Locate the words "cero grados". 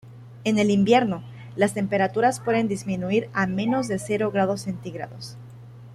3.99-4.61